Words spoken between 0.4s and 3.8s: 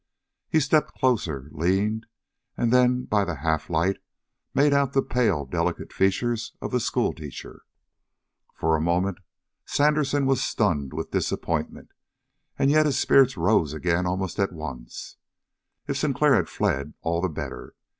He stepped closer, leaned, and then by the half